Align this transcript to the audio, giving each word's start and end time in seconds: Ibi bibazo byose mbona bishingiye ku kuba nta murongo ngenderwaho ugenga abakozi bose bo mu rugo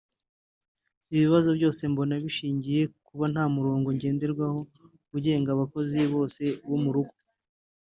Ibi 1.11 1.21
bibazo 1.27 1.49
byose 1.57 1.81
mbona 1.91 2.13
bishingiye 2.23 2.81
ku 2.91 2.97
kuba 3.07 3.25
nta 3.33 3.45
murongo 3.55 3.87
ngenderwaho 3.97 4.59
ugenga 5.17 5.49
abakozi 5.51 5.99
bose 6.13 6.43
bo 6.67 6.77
mu 6.83 6.91
rugo 6.95 7.15